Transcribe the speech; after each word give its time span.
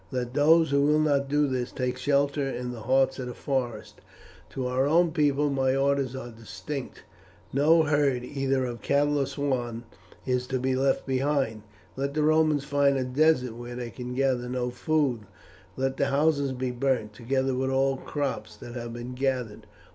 Let 0.11 0.33
those 0.33 0.71
who 0.71 0.81
will 0.81 0.97
not 0.99 1.29
do 1.29 1.45
this 1.45 1.71
take 1.71 1.95
shelter 1.95 2.41
in 2.49 2.71
the 2.71 2.79
hearts 2.81 3.19
of 3.19 3.27
the 3.27 3.35
forests. 3.35 3.99
To 4.49 4.65
our 4.65 4.87
own 4.87 5.11
people 5.11 5.51
my 5.51 5.75
orders 5.75 6.15
are 6.15 6.31
distinct: 6.31 7.03
no 7.53 7.83
herd, 7.83 8.23
either 8.23 8.65
of 8.65 8.81
cattle 8.81 9.19
or 9.19 9.27
swine, 9.27 9.83
is 10.25 10.47
to 10.47 10.57
be 10.57 10.75
left 10.75 11.05
behind. 11.05 11.61
Let 11.95 12.15
the 12.15 12.23
Romans 12.23 12.63
find 12.65 12.97
a 12.97 13.03
desert 13.03 13.55
where 13.55 13.75
they 13.75 13.91
can 13.91 14.15
gather 14.15 14.49
no 14.49 14.71
food; 14.71 15.27
let 15.77 15.97
the 15.97 16.07
houses 16.07 16.51
be 16.51 16.71
burnt, 16.71 17.13
together 17.13 17.53
with 17.53 17.69
all 17.69 17.97
crops 17.97 18.57
that 18.57 18.73
have 18.73 18.93
been 18.93 19.13
gathered. 19.13 19.67